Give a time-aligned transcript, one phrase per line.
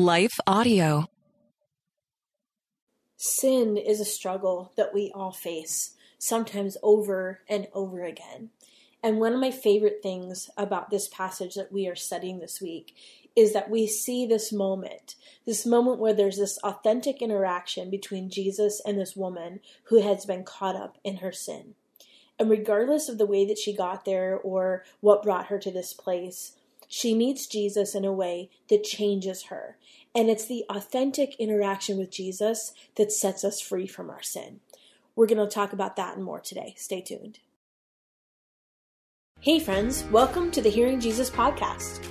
[0.00, 1.04] Life Audio.
[3.18, 8.48] Sin is a struggle that we all face, sometimes over and over again.
[9.02, 12.96] And one of my favorite things about this passage that we are studying this week
[13.36, 18.80] is that we see this moment, this moment where there's this authentic interaction between Jesus
[18.86, 19.60] and this woman
[19.90, 21.74] who has been caught up in her sin.
[22.38, 25.92] And regardless of the way that she got there or what brought her to this
[25.92, 26.52] place,
[26.92, 29.76] she meets Jesus in a way that changes her.
[30.12, 34.58] And it's the authentic interaction with Jesus that sets us free from our sin.
[35.14, 36.74] We're going to talk about that and more today.
[36.76, 37.38] Stay tuned.
[39.38, 42.04] Hey, friends, welcome to the Hearing Jesus podcast.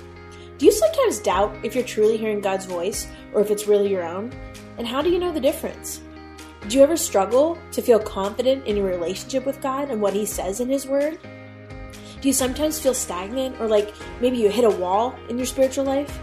[0.56, 4.02] Do you sometimes doubt if you're truly hearing God's voice or if it's really your
[4.02, 4.32] own?
[4.78, 6.00] And how do you know the difference?
[6.68, 10.24] Do you ever struggle to feel confident in your relationship with God and what He
[10.24, 11.18] says in His Word?
[12.20, 15.84] Do you sometimes feel stagnant or like maybe you hit a wall in your spiritual
[15.84, 16.18] life?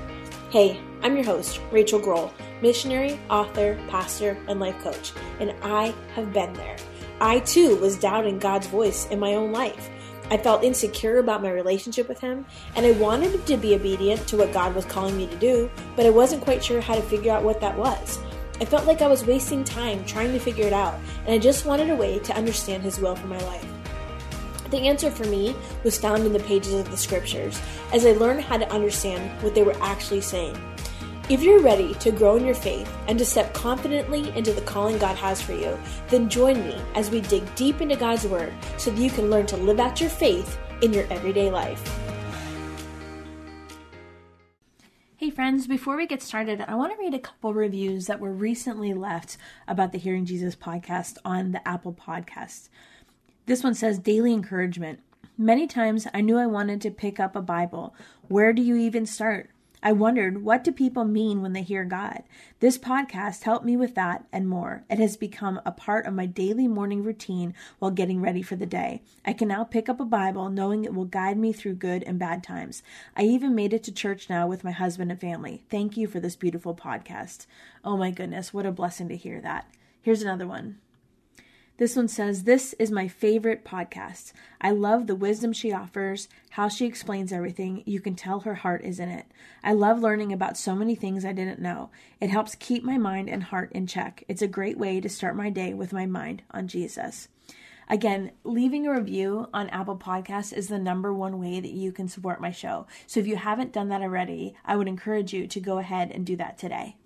[0.51, 6.31] Hey, I'm your host, Rachael Groll, missionary, author, pastor, and life coach, and I have
[6.33, 6.75] been there.
[7.19, 9.89] I too was doubting God's voice in my own life.
[10.29, 14.37] I felt insecure about my relationship with Him, and I wanted to be obedient to
[14.37, 17.31] what God was calling me to do, but I wasn't quite sure how to figure
[17.31, 18.19] out what that was.
[18.61, 21.65] I felt like I was wasting time trying to figure it out, and I just
[21.65, 23.65] wanted a way to understand His will for my life.
[24.69, 27.61] The answer for me was found in the pages of the scriptures
[27.93, 30.57] as I learned how to understand what they were actually saying.
[31.29, 34.97] If you're ready to grow in your faith and to step confidently into the calling
[34.97, 35.77] God has for you,
[36.09, 39.45] then join me as we dig deep into God's Word so that you can learn
[39.47, 41.81] to live out your faith in your everyday life.
[45.17, 48.31] Hey friends, before we get started, I want to read a couple reviews that were
[48.31, 49.35] recently left
[49.67, 52.69] about the Hearing Jesus podcast on the Apple Podcast.
[53.47, 54.99] This one says daily encouragement.
[55.37, 57.95] Many times I knew I wanted to pick up a Bible.
[58.27, 59.49] Where do you even start?
[59.81, 62.23] I wondered, what do people mean when they hear God?
[62.59, 64.83] This podcast helped me with that and more.
[64.89, 68.65] It has become a part of my daily morning routine while getting ready for the
[68.65, 69.01] day.
[69.23, 72.19] I can now pick up a Bible knowing it will guide me through good and
[72.19, 72.83] bad times.
[73.15, 75.63] I even made it to church now with my husband and family.
[75.69, 77.45] Thank you for this beautiful podcast.
[77.81, 79.71] Oh my goodness, what a blessing to hear that.
[80.01, 80.79] Here's another one.
[81.77, 84.33] This one says, This is my favorite podcast.
[84.59, 87.83] I love the wisdom she offers, how she explains everything.
[87.85, 89.27] You can tell her heart is in it.
[89.63, 91.91] I love learning about so many things I didn't know.
[92.19, 94.23] It helps keep my mind and heart in check.
[94.27, 97.27] It's a great way to start my day with my mind on Jesus.
[97.87, 102.07] Again, leaving a review on Apple Podcasts is the number one way that you can
[102.07, 102.87] support my show.
[103.05, 106.25] So if you haven't done that already, I would encourage you to go ahead and
[106.25, 106.97] do that today.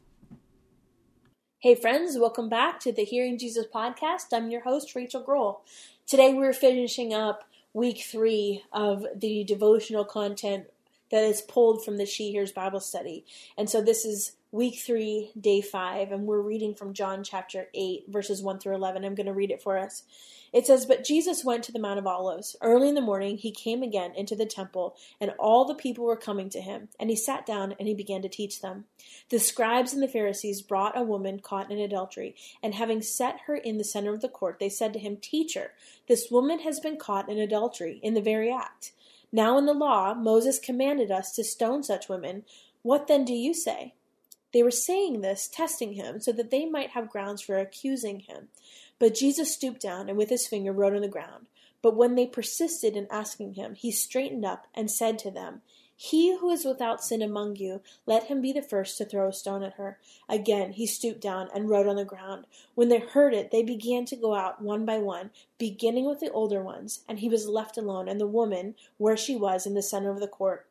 [1.62, 4.34] Hey, friends, welcome back to the Hearing Jesus podcast.
[4.34, 5.62] I'm your host, Rachael Groll.
[6.08, 10.66] Today, we're finishing up week three of the devotional content
[11.12, 13.26] that is pulled from the She Hears Bible study.
[13.60, 18.06] And so, this is week three, day five, and we're reading from John chapter 8,
[18.10, 19.06] verses 1 through 11.
[19.06, 20.04] I'm going to read it for us.
[20.52, 22.58] It says, But Jesus went to the Mount of Olives.
[22.62, 26.18] Early in the morning, he came again into the temple, and all the people were
[26.18, 26.90] coming to him.
[27.00, 28.86] And he sat down and he began to teach them.
[29.30, 33.56] The scribes and the Pharisees brought a woman caught in adultery, and having set her
[33.56, 35.72] in the center of the court, they said to him, Teacher,
[36.10, 38.92] this woman has been caught in adultery in the very act.
[39.32, 42.44] Now in the law, Moses commanded us to stone such women.
[42.82, 43.94] What then do you say?
[44.54, 48.50] They were saying this, testing him, so that they might have grounds for accusing him.
[49.00, 51.48] But Jesus stooped down and with his finger wrote on the ground.
[51.82, 55.62] But when they persisted in asking him, he straightened up and said to them,
[55.96, 59.34] He who is without sin among you, let him be the first to throw a
[59.34, 59.98] stone at her.
[60.30, 62.46] Again he stooped down and wrote on the ground.
[62.76, 66.30] When they heard it, they began to go out one by one, beginning with the
[66.30, 69.82] older ones, and he was left alone, and the woman where she was in the
[69.82, 70.68] center of the court.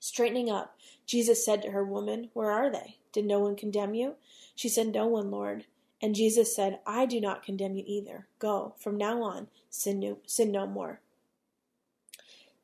[0.00, 2.96] Straightening up, Jesus said to her, Woman, where are they?
[3.12, 4.14] Did no one condemn you?
[4.54, 5.66] She said, No one, Lord.
[6.02, 8.26] And Jesus said, I do not condemn you either.
[8.38, 11.00] Go, from now on, sin no, sin no more.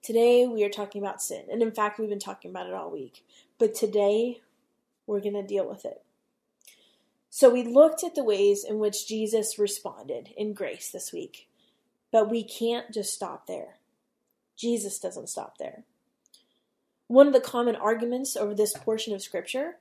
[0.03, 1.45] Today we are talking about sin.
[1.53, 3.25] And in fact, we've been talking about it all week.
[3.59, 4.41] But today
[5.07, 6.03] we're going to deal with it.
[7.29, 11.49] So we looked at the ways in which Jesus responded in grace this week.
[12.11, 13.75] But we can't just stop there.
[14.57, 15.85] Jesus doesn't stop there.
[17.09, 19.77] One of the common arguments over this portion of Scripture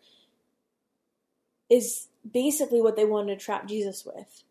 [1.70, 4.44] is basically what they wanted to trap Jesus with.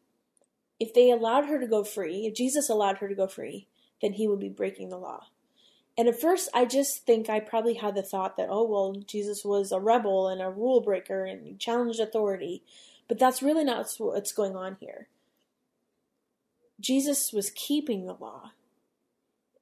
[0.80, 3.68] If they allowed her to go free, if Jesus allowed her to go free,
[4.02, 5.28] then he would be breaking the law.
[5.96, 9.44] And at first, I just think I probably had the thought that, oh, well, Jesus
[9.44, 12.64] was a rebel and a rule breaker and he challenged authority.
[13.06, 15.08] But that's really not what's going on here.
[16.80, 18.50] Jesus was keeping the law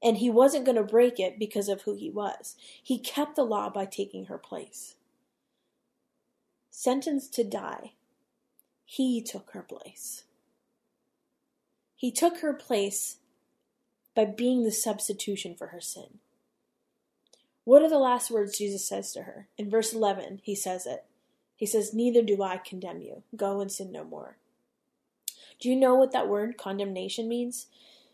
[0.02, 2.56] and he wasn't going to break it because of who he was.
[2.82, 4.96] He kept the law by taking her place.
[6.70, 7.93] sentenced to die,
[8.84, 10.25] he took her place.
[11.94, 13.19] He took her place
[14.14, 16.19] by being the substitution for her sin.
[17.64, 19.46] What are the last words Jesus says to her?
[19.56, 21.05] In verse 11, he says it.
[21.55, 23.22] He says, Neither do I condemn you.
[23.37, 24.37] Go and sin no more.
[25.60, 27.69] Do you know what that word condemnation means?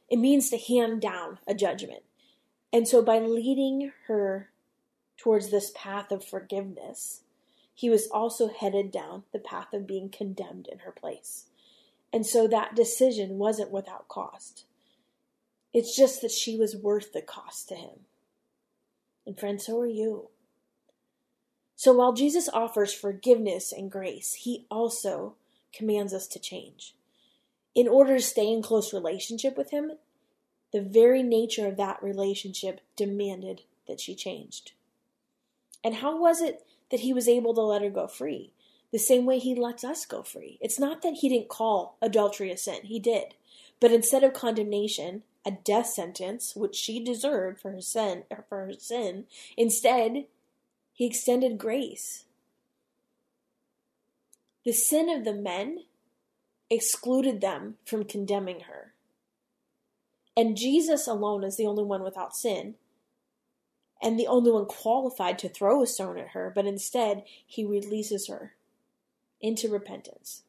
[0.08, 2.02] It means to hand down a judgment.
[2.72, 4.50] And so by leading her
[5.16, 7.22] towards this path of forgiveness,
[7.74, 11.46] he was also headed down the path of being condemned in her place.
[12.12, 14.64] And so that decision wasn't without cost.
[15.72, 18.00] It's just that she was worth the cost to him.
[19.26, 20.30] And friends, so are you.
[21.76, 25.34] So while Jesus offers forgiveness and grace, he also
[25.72, 26.94] commands us to change.
[27.78, 29.92] In order to stay in close relationship with him,
[30.72, 34.72] the very nature of that relationship demanded that she changed.
[35.84, 38.50] And how was it that he was able to let her go free?
[38.90, 40.58] The same way he lets us go free.
[40.60, 43.34] It's not that he didn't call adultery a sin, he did.
[43.78, 48.72] But instead of condemnation, a death sentence, which she deserved for her sin, for her
[48.76, 49.26] sin,
[49.56, 50.24] instead,
[50.94, 52.24] he extended grace.
[54.64, 55.84] The sin of the men
[56.70, 58.92] excluded them from condemning her.
[60.36, 62.74] And Jesus alone is the only one without sin
[64.00, 68.28] and the only one qualified to throw a stone at her, but instead he releases
[68.28, 68.54] her
[69.40, 70.42] into repentance.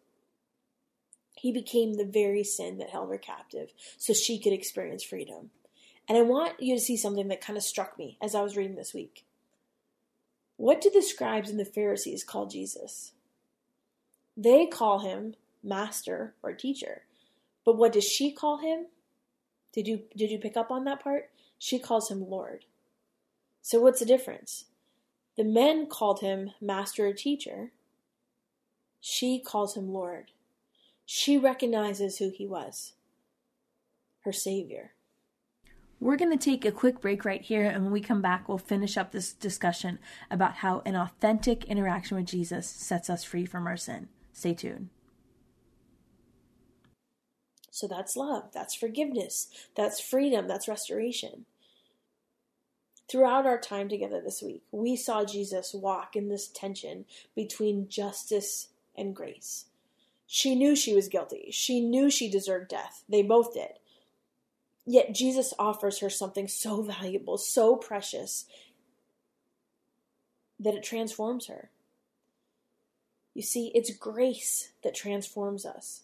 [1.35, 5.51] He became the very sin that held her captive so she could experience freedom.
[6.07, 8.57] And I want you to see something that kind of struck me as I was
[8.57, 9.25] reading this week.
[10.57, 13.13] What do the scribes and the Pharisees call Jesus?
[14.35, 17.03] They call him master or teacher.
[17.65, 18.87] But what does she call him?
[19.73, 21.29] Did you did you pick up on that part?
[21.57, 22.65] She calls him Lord.
[23.61, 24.65] So what's the difference?
[25.37, 27.71] The men called him master or teacher.
[28.99, 30.31] She calls him Lord.
[31.05, 32.93] She recognizes who he was
[34.25, 34.91] her Savior.
[35.99, 38.57] We're going to take a quick break right here, and when we come back, we'll
[38.57, 39.99] finish up this discussion
[40.31, 44.07] about how an authentic interaction with Jesus sets us free from our sin.
[44.31, 44.89] Stay tuned.
[47.71, 51.45] So that's love, that's forgiveness, that's freedom, that's restoration.
[53.09, 57.05] Throughout our time together this week, we saw Jesus walk in this tension
[57.35, 59.65] between justice and grace.
[60.27, 61.49] She knew she was guilty.
[61.51, 63.03] She knew she deserved death.
[63.09, 63.79] They both did.
[64.85, 68.45] Yet Jesus offers her something so valuable, so precious,
[70.59, 71.71] that it transforms her.
[73.33, 76.01] You see, it's grace that transforms us.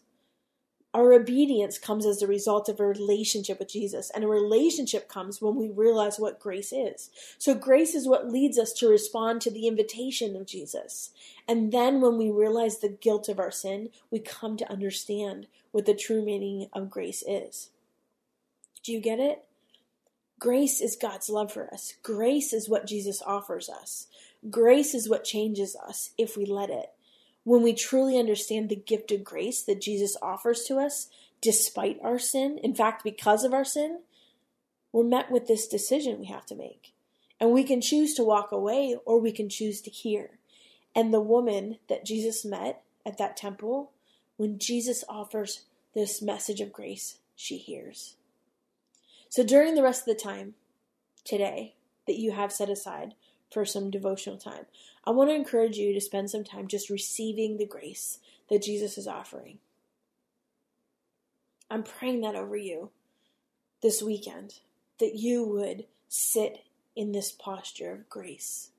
[0.96, 5.42] Our obedience comes as a result of a relationship with Jesus, and a relationship comes
[5.42, 7.10] when we realize what grace is.
[7.36, 11.10] So, grace is what leads us to respond to the invitation of Jesus.
[11.46, 15.84] And then, when we realize the guilt of our sin, we come to understand what
[15.84, 17.68] the true meaning of grace is.
[18.82, 19.44] Do you get it?
[20.38, 21.92] Grace is God's love for us.
[22.02, 24.06] Grace is what Jesus offers us.
[24.48, 26.95] Grace is what changes us if we let it
[27.46, 31.06] when we truly understand the gift of grace that Jesus offers to us
[31.40, 34.00] despite our sin, in fact, because of our sin,
[34.90, 36.92] we're met with this decision we have to make.
[37.38, 40.40] And we can choose to walk away or we can choose to hear.
[40.92, 43.92] And the woman that Jesus met at that temple,
[44.36, 48.16] when Jesus offers this message of grace, she hears.
[49.28, 50.54] So during the rest of the time
[51.24, 51.76] today
[52.08, 53.14] that you have set aside
[53.56, 54.66] for some devotional time,
[55.06, 58.18] I want to encourage you to spend some time just receiving the grace
[58.50, 59.60] that Jesus is offering.
[61.70, 62.90] I'm praying that over you
[63.82, 64.56] this weekend,
[65.00, 68.72] that you would sit in this posture of grace.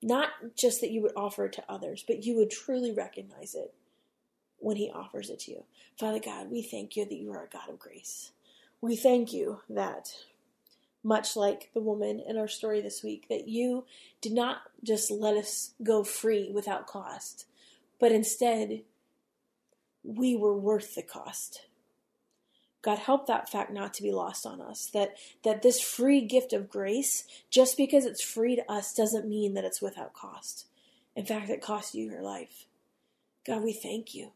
[0.00, 3.74] Not just that you would offer it to others, but you would truly recognize it
[4.56, 5.64] when He offers it to you.
[5.98, 8.32] Father God, we thank you that you are a God of grace.
[8.80, 10.14] We thank you that
[11.06, 13.84] much like the woman in our story this week, that you
[14.20, 17.46] did not just let us go free without cost,
[18.00, 18.82] but instead
[20.02, 21.66] we were worth the cost.
[22.82, 24.90] God help that fact not to be lost on us.
[24.92, 29.54] That that this free gift of grace, just because it's free to us, doesn't mean
[29.54, 30.66] that it's without cost.
[31.14, 32.66] In fact, it cost you your life.
[33.46, 34.32] God, we thank you.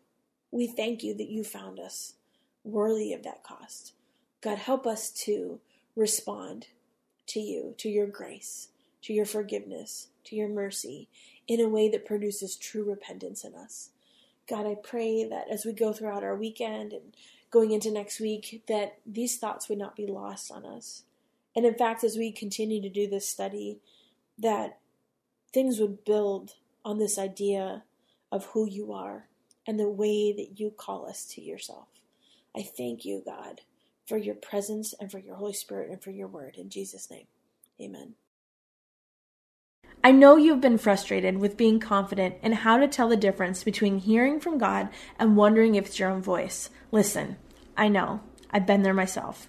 [0.52, 2.14] We thank you that you found us
[2.62, 3.92] worthy of that cost.
[4.40, 5.60] God, help us to
[5.96, 6.66] respond
[7.26, 8.68] to you, to your grace,
[9.02, 11.08] to your forgiveness, to your mercy
[11.46, 13.90] in a way that produces true repentance in us.
[14.48, 17.14] God, I pray that as we go throughout our weekend and
[17.50, 21.04] going into next week, that these thoughts would not be lost on us.
[21.54, 23.78] And in fact, as we continue to do this study,
[24.38, 24.78] that
[25.52, 26.54] things would build
[26.84, 27.84] on this idea
[28.32, 29.26] of who you are
[29.66, 31.88] and the way that you call us to yourself.
[32.56, 33.60] I thank you, God,
[34.10, 36.56] for your presence and for your Holy Spirit and for your word.
[36.58, 37.28] In Jesus' name,
[37.80, 38.14] amen.
[40.02, 43.98] I know you've been frustrated with being confident in how to tell the difference between
[43.98, 46.70] hearing from God and wondering if it's your own voice.
[46.90, 47.36] Listen,
[47.76, 48.20] I know.
[48.50, 49.48] I've been there myself.